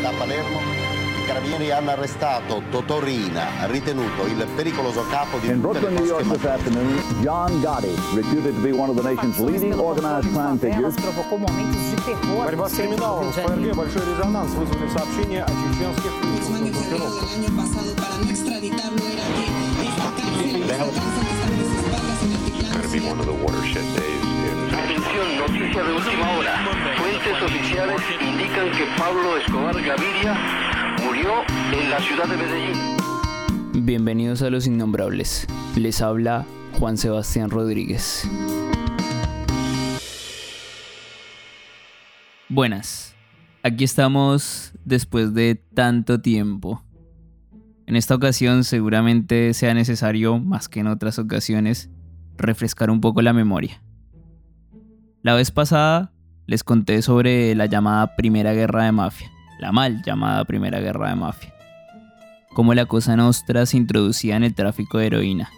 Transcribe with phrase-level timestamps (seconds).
[0.00, 0.60] Da Palermo
[1.24, 5.94] i carabinieri hanno arrestato Totò Rina, ritenuto il pericoloso capo di In tutte le Brooklyn,
[5.94, 9.72] New York cosche this afternoon, John Gotti, reputed to be one of the nation's leading
[9.72, 10.94] organized crime figures.
[10.96, 12.44] provocou momentos de terror.
[12.44, 13.30] Борьба с криминалом.
[13.30, 18.16] В ФРГ большой резонанс вызвали сообщения о чеченских Guzmán fue liberado el año pasado para
[18.18, 19.02] no extraditarlo.
[19.02, 19.44] Era que
[19.88, 22.84] esta cárcel descansa que están sus espaldas en altiplano.
[24.74, 26.52] Atención, noticia de última hora.
[27.41, 30.37] Oficiales indican que Pablo Escobar Gaviria
[31.05, 31.29] murió
[31.71, 33.85] en la ciudad de Medellín.
[33.85, 35.47] Bienvenidos a Los Innombrables.
[35.77, 36.45] Les habla
[36.77, 38.29] Juan Sebastián Rodríguez.
[42.49, 43.15] Buenas.
[43.63, 46.83] Aquí estamos después de tanto tiempo.
[47.85, 51.89] En esta ocasión seguramente sea necesario, más que en otras ocasiones,
[52.35, 53.81] refrescar un poco la memoria.
[55.21, 56.11] La vez pasada
[56.49, 61.15] les conté sobre la llamada Primera Guerra de Mafia, la mal llamada Primera Guerra de
[61.15, 61.53] Mafia.
[62.55, 65.51] Cómo la Cosa Nostra se introducía en el tráfico de heroína,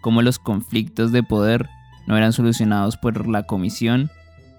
[0.00, 1.68] cómo los conflictos de poder
[2.08, 4.10] no eran solucionados por la comisión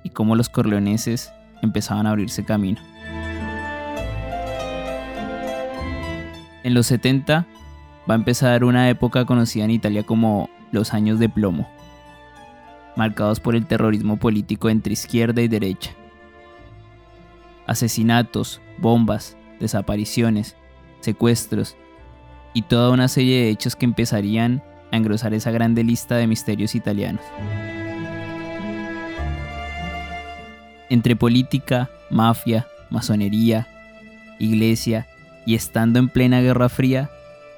[0.06, 2.80] y cómo los corleoneses empezaban a abrirse camino.
[6.64, 7.46] En los 70
[8.10, 11.68] va a empezar una época conocida en Italia como los años de plomo,
[12.96, 15.92] marcados por el terrorismo político entre izquierda y derecha.
[17.68, 20.56] Asesinatos, bombas, desapariciones,
[21.00, 21.76] secuestros
[22.54, 26.76] y toda una serie de hechos que empezarían a engrosar esa grande lista de misterios
[26.76, 27.24] italianos.
[30.90, 33.68] Entre política, mafia, masonería,
[34.40, 35.08] iglesia
[35.46, 37.10] y estando en plena Guerra Fría,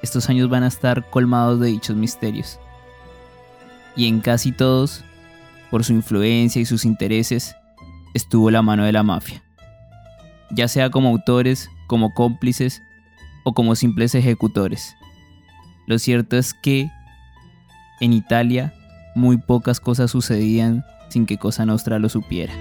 [0.02, 2.58] estos años van a estar colmados de dichos misterios.
[3.96, 5.04] Y en casi todos,
[5.70, 7.54] por su influencia y sus intereses,
[8.14, 9.42] estuvo la mano de la mafia.
[10.50, 12.82] Ya sea como autores, como cómplices
[13.44, 14.94] o como simples ejecutores.
[15.86, 16.90] Lo cierto es que
[18.00, 18.74] en Italia
[19.14, 22.52] muy pocas cosas sucedían sin que Cosa Nostra lo supiera.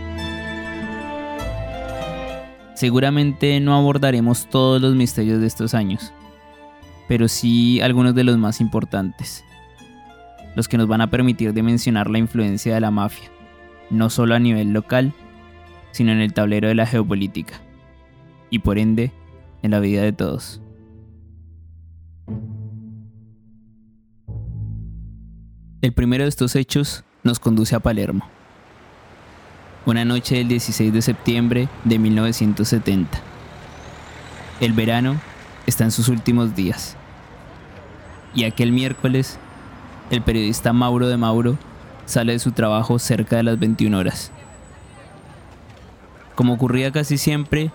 [2.74, 6.14] Seguramente no abordaremos todos los misterios de estos años,
[7.08, 9.44] pero sí algunos de los más importantes,
[10.58, 13.30] los que nos van a permitir dimensionar la influencia de la mafia,
[13.92, 15.14] no solo a nivel local,
[15.92, 17.62] sino en el tablero de la geopolítica,
[18.50, 19.12] y por ende,
[19.62, 20.60] en la vida de todos.
[25.84, 28.28] El primero de estos hechos nos conduce a Palermo.
[29.86, 33.20] Una noche del 16 de septiembre de 1970.
[34.60, 35.22] El verano
[35.68, 36.98] está en sus últimos días.
[38.34, 39.38] Y aquel miércoles,
[40.10, 41.58] el periodista Mauro de Mauro
[42.06, 44.32] sale de su trabajo cerca de las 21 horas.
[46.36, 47.72] Como ocurría casi siempre,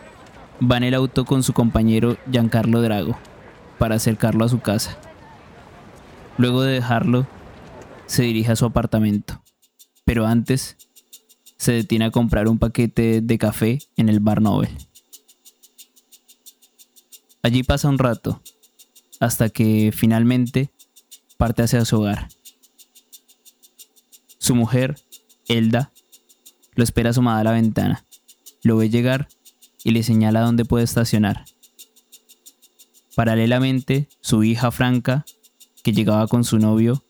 [0.60, 3.18] va en el auto con su compañero Giancarlo Drago
[3.78, 4.96] para acercarlo a su casa.
[6.38, 7.26] Luego de dejarlo,
[8.06, 9.42] se dirige a su apartamento,
[10.04, 10.76] pero antes
[11.56, 14.70] se detiene a comprar un paquete de café en el Bar Nobel.
[17.42, 18.40] Allí pasa un rato,
[19.20, 20.70] hasta que finalmente
[21.42, 22.28] parte hacia su hogar.
[24.38, 24.94] Su mujer,
[25.48, 25.90] Elda,
[26.76, 28.06] lo espera asomada a la ventana,
[28.62, 29.26] lo ve llegar
[29.82, 31.44] y le señala dónde puede estacionar.
[33.16, 35.24] Paralelamente, su hija Franca,
[35.82, 37.02] que llegaba con su novio,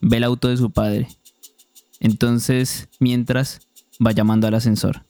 [0.00, 1.08] ve el auto de su padre.
[1.98, 3.66] Entonces, mientras,
[4.00, 5.04] va llamando al ascensor.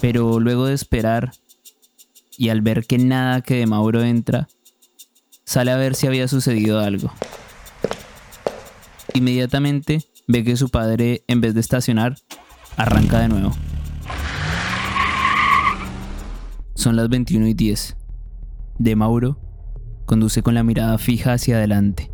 [0.00, 1.34] Pero luego de esperar
[2.36, 4.48] y al ver que nada que de Mauro entra,
[5.54, 7.12] sale a ver si había sucedido algo.
[9.14, 12.16] Inmediatamente ve que su padre, en vez de estacionar,
[12.76, 13.52] arranca de nuevo.
[16.74, 17.96] Son las 21 y 10.
[18.80, 19.38] De Mauro
[20.06, 22.10] conduce con la mirada fija hacia adelante,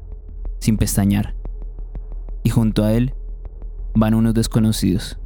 [0.59, 1.35] sin pestañear.
[2.45, 3.15] Y junto a él
[3.95, 5.19] van unos desconocidos.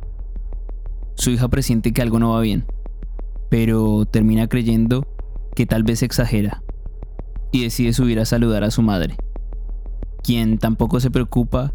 [1.16, 2.64] Su hija presiente que algo no va bien,
[3.50, 5.04] pero termina creyendo
[5.56, 6.63] que tal vez exagera
[7.54, 9.16] y decide subir a saludar a su madre,
[10.24, 11.72] quien tampoco se preocupa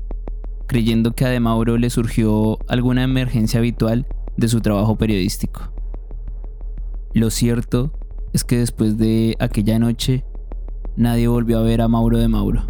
[0.68, 4.06] creyendo que a De Mauro le surgió alguna emergencia habitual
[4.36, 5.72] de su trabajo periodístico.
[7.14, 7.94] Lo cierto
[8.34, 10.26] es que después de aquella noche,
[10.98, 12.68] nadie volvió a ver a Mauro de Mauro.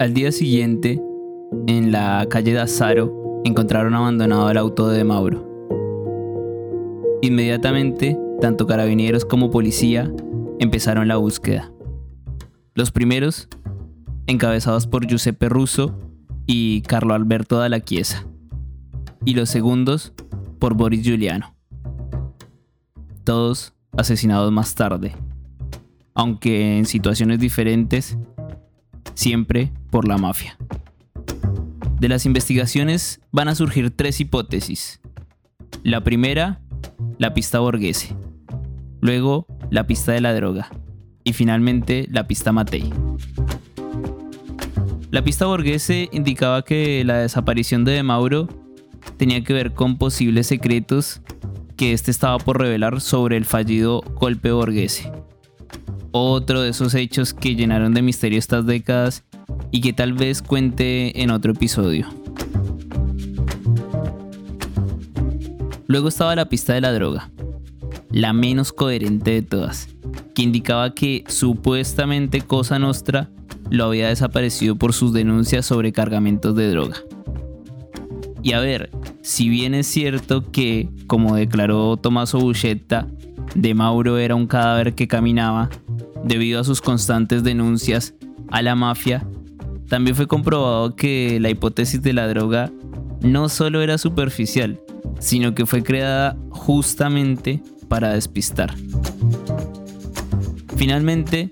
[0.00, 1.00] Al día siguiente,
[1.68, 5.46] en la calle de Azaro, encontraron abandonado el auto de Mauro.
[7.22, 10.12] Inmediatamente, tanto carabineros como policía
[10.58, 11.72] empezaron la búsqueda.
[12.74, 13.48] Los primeros,
[14.26, 15.98] encabezados por Giuseppe Russo
[16.46, 18.26] y Carlo Alberto Dalla Chiesa,
[19.24, 20.12] y los segundos
[20.58, 21.54] por Boris Giuliano.
[23.24, 25.14] Todos asesinados más tarde,
[26.14, 28.16] aunque en situaciones diferentes,
[29.14, 30.56] siempre por la mafia.
[31.98, 35.00] De las investigaciones van a surgir tres hipótesis.
[35.82, 36.60] La primera,
[37.18, 38.14] la pista borghese.
[39.00, 40.70] Luego, la pista de la droga.
[41.24, 42.92] Y finalmente, la pista Matei.
[45.10, 48.46] La pista borghese indicaba que la desaparición de De Mauro
[49.16, 51.20] tenía que ver con posibles secretos
[51.76, 55.10] que este estaba por revelar sobre el fallido golpe borghese.
[56.12, 59.24] Otro de esos hechos que llenaron de misterio estas décadas
[59.70, 62.06] y que tal vez cuente en otro episodio.
[65.86, 67.30] Luego estaba la pista de la droga,
[68.10, 69.88] la menos coherente de todas,
[70.34, 73.30] que indicaba que supuestamente Cosa Nostra
[73.70, 76.96] lo había desaparecido por sus denuncias sobre cargamentos de droga.
[78.42, 78.90] Y a ver,
[79.22, 83.08] si bien es cierto que, como declaró Tommaso Buscetta,
[83.54, 85.70] De Mauro era un cadáver que caminaba,
[86.24, 88.14] debido a sus constantes denuncias
[88.50, 89.26] a la mafia,
[89.88, 92.70] también fue comprobado que la hipótesis de la droga
[93.22, 94.80] no solo era superficial,
[95.18, 98.74] sino que fue creada justamente para despistar.
[100.76, 101.50] Finalmente,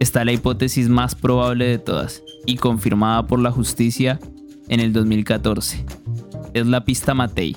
[0.00, 4.18] está la hipótesis más probable de todas y confirmada por la justicia
[4.68, 5.84] en el 2014.
[6.54, 7.56] Es la pista Matei,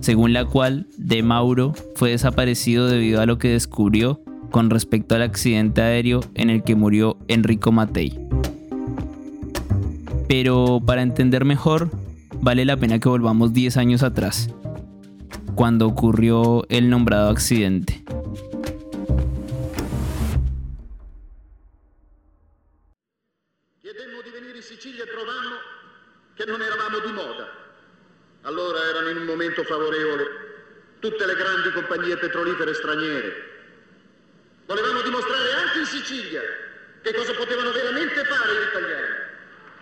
[0.00, 5.22] según la cual De Mauro fue desaparecido debido a lo que descubrió con respecto al
[5.22, 8.25] accidente aéreo en el que murió Enrico Matei.
[10.28, 11.90] Pero para entender mejor,
[12.40, 14.50] vale la pena que volvamos 10 años atrás,
[15.54, 18.05] cuando ocurrió el nombrado accidente.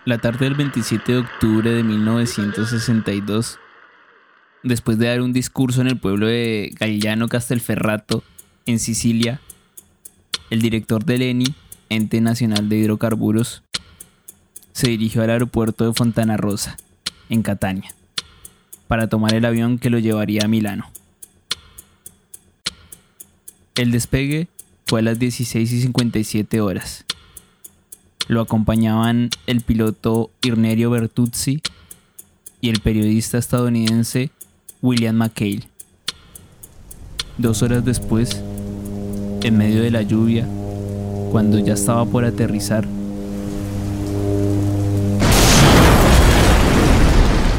[0.07, 3.59] La tarde del 27 de octubre de 1962,
[4.63, 8.23] después de dar un discurso en el pueblo de Galliano Castelferrato,
[8.67, 9.41] en Sicilia,
[10.51, 11.55] el director del ENI,
[11.89, 13.63] Ente Nacional de Hidrocarburos,
[14.73, 16.77] se dirigió al aeropuerto de Fontana Rosa,
[17.31, 17.95] en Catania,
[18.89, 20.91] para tomar el avión que lo llevaría a Milano.
[23.75, 24.49] El despegue
[24.85, 27.07] fue a las 16 y 57 horas.
[28.27, 31.61] Lo acompañaban el piloto Irnerio Bertuzzi
[32.63, 34.31] y el periodista estadounidense
[34.81, 35.69] William McHale.
[37.37, 38.43] Dos horas después,
[39.43, 40.47] en medio de la lluvia,
[41.33, 42.87] cuando ya estaba por aterrizar,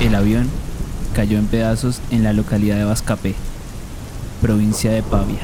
[0.01, 0.50] el avión
[1.13, 3.35] cayó en pedazos en la localidad de Vascapé,
[4.41, 5.41] provincia de Pavia.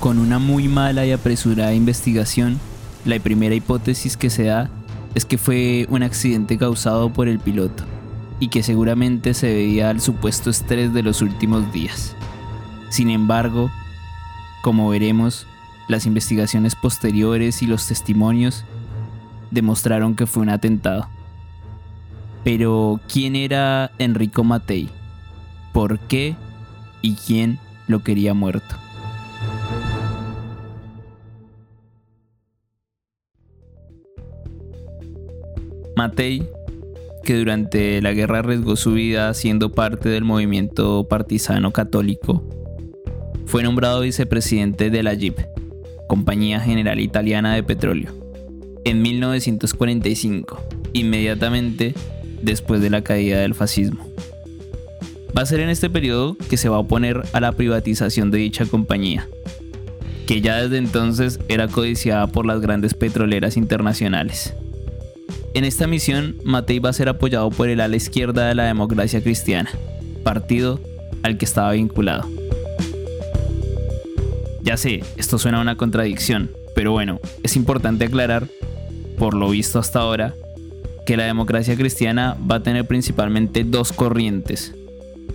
[0.00, 2.58] Con una muy mala y apresurada investigación,
[3.08, 4.68] la primera hipótesis que se da
[5.14, 7.84] es que fue un accidente causado por el piloto
[8.38, 12.14] y que seguramente se debía al supuesto estrés de los últimos días.
[12.90, 13.70] Sin embargo,
[14.62, 15.46] como veremos,
[15.88, 18.66] las investigaciones posteriores y los testimonios
[19.50, 21.08] demostraron que fue un atentado.
[22.44, 24.90] Pero, ¿quién era Enrico Matei?
[25.72, 26.36] ¿Por qué?
[27.00, 28.76] ¿Y quién lo quería muerto?
[35.98, 36.48] Matei,
[37.24, 42.48] que durante la guerra arriesgó su vida siendo parte del movimiento partisano católico,
[43.46, 45.40] fue nombrado vicepresidente de la JIP,
[46.06, 48.12] Compañía General Italiana de Petróleo,
[48.84, 50.62] en 1945,
[50.92, 51.94] inmediatamente
[52.42, 54.06] después de la caída del fascismo.
[55.36, 58.38] Va a ser en este periodo que se va a oponer a la privatización de
[58.38, 59.28] dicha compañía,
[60.28, 64.54] que ya desde entonces era codiciada por las grandes petroleras internacionales.
[65.58, 69.20] En esta misión, Matei va a ser apoyado por el ala izquierda de la democracia
[69.20, 69.68] cristiana,
[70.22, 70.78] partido
[71.24, 72.28] al que estaba vinculado.
[74.62, 78.46] Ya sé, esto suena a una contradicción, pero bueno, es importante aclarar,
[79.18, 80.36] por lo visto hasta ahora,
[81.04, 84.76] que la democracia cristiana va a tener principalmente dos corrientes.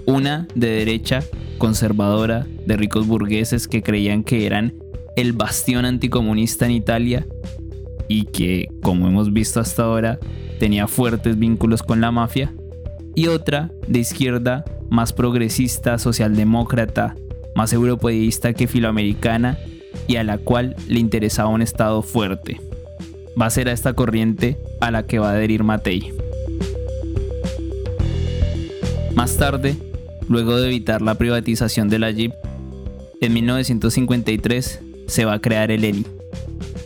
[0.05, 1.21] Una de derecha,
[1.57, 4.73] conservadora, de ricos burgueses que creían que eran
[5.17, 7.27] el bastión anticomunista en Italia
[8.13, 10.19] y que, como hemos visto hasta ahora,
[10.59, 12.53] tenía fuertes vínculos con la mafia.
[13.15, 17.15] Y otra de izquierda, más progresista, socialdemócrata,
[17.55, 19.57] más europeísta que filoamericana
[20.05, 22.61] y a la cual le interesaba un Estado fuerte.
[23.39, 26.13] Va a ser a esta corriente a la que va a adherir Matei.
[29.15, 29.75] Más tarde,
[30.29, 32.33] luego de evitar la privatización de la Jeep,
[33.21, 36.05] en 1953 se va a crear el ENI,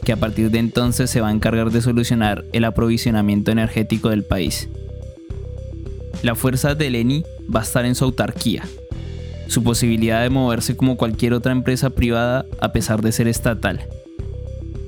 [0.08, 4.24] que a partir de entonces se va a encargar de solucionar el aprovisionamiento energético del
[4.24, 4.70] país.
[6.24, 8.64] La fuerza del ENI va a estar en su autarquía,
[9.48, 13.86] su posibilidad de moverse como cualquier otra empresa privada a pesar de ser estatal.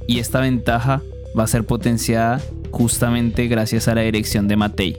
[0.07, 1.01] Y esta ventaja
[1.37, 2.39] va a ser potenciada
[2.71, 4.97] justamente gracias a la dirección de Matei.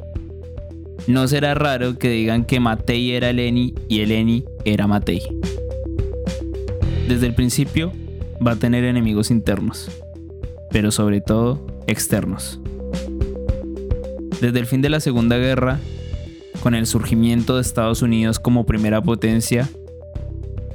[1.06, 5.22] No será raro que digan que Matei era el ENI y el ENI era Matei.
[7.08, 7.90] Desde el principio
[8.46, 9.88] va a tener enemigos internos,
[10.70, 12.60] pero sobre todo externos.
[14.40, 15.78] Desde el fin de la Segunda Guerra,
[16.62, 19.68] con el surgimiento de Estados Unidos como primera potencia,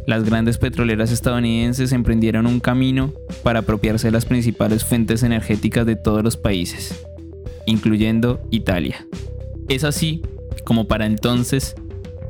[0.06, 3.12] las grandes petroleras estadounidenses emprendieron un camino
[3.44, 7.06] para apropiarse de las principales fuentes energéticas de todos los países,
[7.66, 9.08] incluyendo Italia.
[9.68, 10.22] Es así
[10.64, 11.76] como para entonces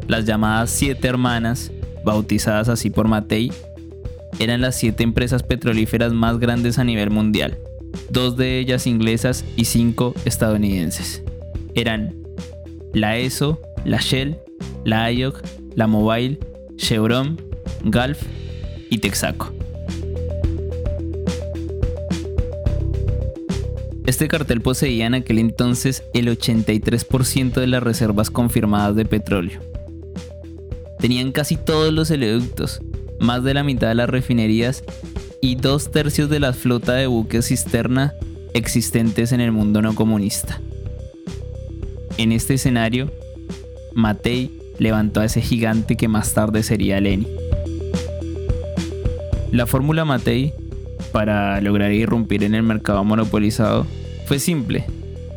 [0.08, 1.72] las llamadas siete hermanas,
[2.06, 3.52] bautizadas así por Matei,
[4.40, 7.58] eran las siete empresas petrolíferas más grandes a nivel mundial,
[8.10, 11.24] dos de ellas inglesas y cinco estadounidenses.
[11.74, 12.16] Eran
[12.94, 14.38] la ESO, la Shell,
[14.84, 15.42] la IOC,
[15.76, 16.40] la Mobile,
[16.78, 17.42] Chevron,
[17.84, 18.22] Gulf
[18.90, 19.54] y Texaco.
[24.06, 29.60] Este cartel poseía en aquel entonces el 83% de las reservas confirmadas de petróleo.
[31.00, 32.82] Tenían casi todos los oleoductos,
[33.20, 34.84] más de la mitad de las refinerías
[35.42, 38.14] y dos tercios de la flota de buques cisterna
[38.54, 40.62] existentes en el mundo no comunista.
[42.18, 43.12] En este escenario,
[43.94, 47.28] Matei levantó a ese gigante que más tarde sería Leni.
[49.52, 50.54] La fórmula Matei
[51.12, 53.88] para lograr irrumpir en el mercado monopolizado
[54.26, 54.86] fue simple,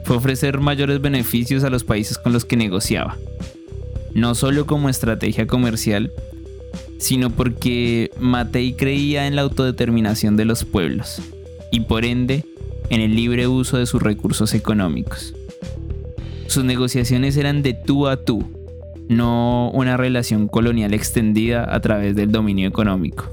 [0.05, 3.17] fue ofrecer mayores beneficios a los países con los que negociaba,
[4.15, 6.13] no solo como estrategia comercial,
[6.99, 11.23] sino porque Matei creía en la autodeterminación de los pueblos
[11.71, 12.45] y por ende
[12.91, 15.35] en el libre uso de sus recursos económicos.
[16.47, 18.43] Sus negociaciones eran de tú a tú,
[19.09, 23.27] no una relación colonial extendida a través del dominio económico.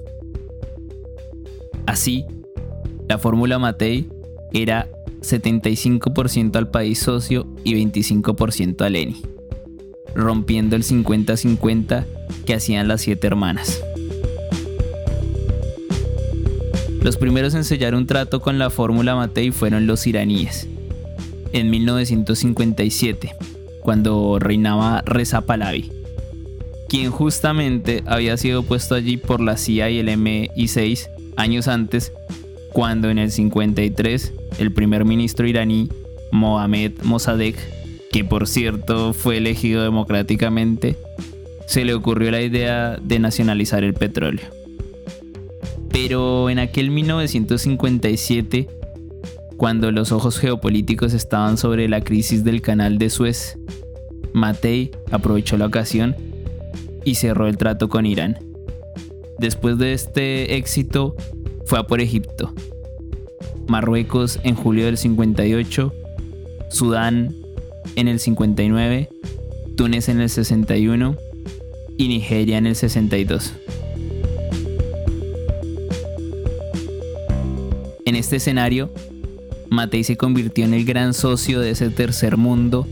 [1.86, 2.26] Así,
[3.08, 4.10] la fórmula Matei
[4.52, 4.90] era
[5.22, 9.22] 75% al país socio y 25% al ENI,
[10.16, 12.06] rompiendo el 50-50
[12.46, 13.84] que hacían las siete hermanas.
[17.02, 20.68] Los primeros en sellar un trato con la fórmula Matei fueron los iraníes,
[21.54, 23.36] en 1957,
[23.82, 25.92] cuando reinaba Reza Pahlavi,
[26.90, 32.12] quien justamente había sido puesto allí por la CIA y el MI6 años antes,
[32.74, 35.90] cuando en el 53 el primer ministro iraní
[36.32, 37.56] Mohammad Mossadegh,
[38.16, 40.96] que por cierto fue elegido democráticamente,
[41.68, 44.46] se le ocurrió la idea de nacionalizar el petróleo.
[45.90, 48.70] Pero en aquel 1957
[49.58, 53.58] cuando los ojos geopolíticos estaban sobre la crisis del canal de Suez,
[54.32, 56.16] Matei aprovechó la ocasión
[57.04, 58.40] y cerró el trato con Irán.
[59.40, 61.18] Después de este éxito,
[61.66, 62.54] fue a por Egipto,
[63.68, 65.94] Marruecos en julio del 58,
[66.70, 67.45] Sudán
[67.96, 69.10] en el 59,
[69.76, 71.16] Túnez en el 61
[71.98, 73.54] y Nigeria en el 62.
[78.06, 78.92] En este escenario,
[79.70, 82.88] Matei se convirtió en el gran socio de ese tercer mundo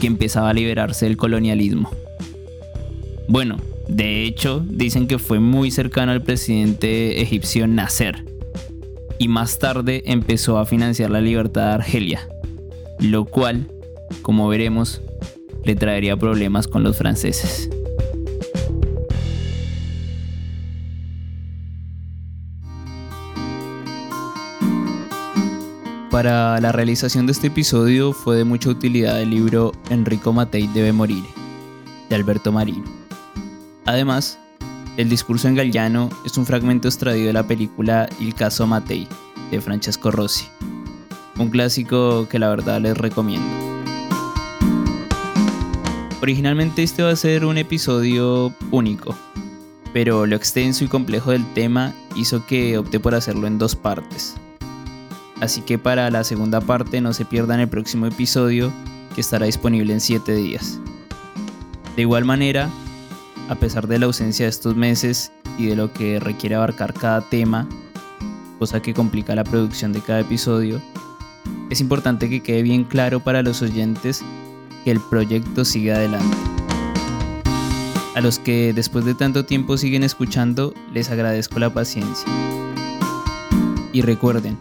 [0.00, 1.90] que empezaba a liberarse del colonialismo.
[3.28, 3.58] Bueno,
[3.88, 8.24] de hecho, dicen que fue muy cercano al presidente egipcio Nasser,
[9.18, 12.28] y más tarde empezó a financiar la libertad de Argelia,
[12.98, 13.70] lo cual,
[14.22, 15.02] como veremos,
[15.64, 17.68] le traería problemas con los franceses.
[26.10, 30.92] Para la realización de este episodio fue de mucha utilidad el libro Enrico Matei debe
[30.92, 31.24] morir,
[32.10, 32.84] de Alberto Marino.
[33.86, 34.38] Además,
[34.98, 39.08] el discurso en gallano es un fragmento extraído de la película Il caso Matei,
[39.50, 40.46] de Francesco Rossi,
[41.38, 43.81] un clásico que la verdad les recomiendo.
[46.22, 49.12] Originalmente este va a ser un episodio único,
[49.92, 54.36] pero lo extenso y complejo del tema hizo que opté por hacerlo en dos partes.
[55.40, 58.72] Así que para la segunda parte no se pierdan el próximo episodio
[59.16, 60.78] que estará disponible en 7 días.
[61.96, 62.70] De igual manera,
[63.48, 67.22] a pesar de la ausencia de estos meses y de lo que requiere abarcar cada
[67.22, 67.68] tema,
[68.60, 70.80] cosa que complica la producción de cada episodio,
[71.68, 74.22] es importante que quede bien claro para los oyentes
[74.84, 76.36] que el proyecto sigue adelante.
[78.14, 82.28] A los que después de tanto tiempo siguen escuchando, les agradezco la paciencia.
[83.92, 84.58] Y recuerden,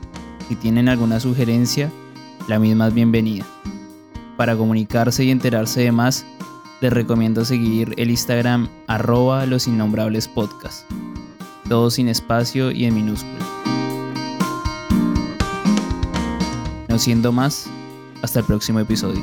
[0.47, 1.91] si tienen alguna sugerencia,
[2.47, 3.45] la misma es bienvenida.
[4.37, 6.25] Para comunicarse y enterarse de más,
[6.81, 10.89] les recomiendo seguir el Instagram arroba los innombrables podcast.
[11.69, 13.45] Todo sin espacio y en minúscula.
[16.89, 17.67] No siendo más,
[18.21, 19.21] hasta el próximo episodio.